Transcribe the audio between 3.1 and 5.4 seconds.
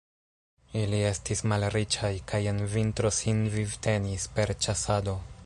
sin vivtenis per ĉasado.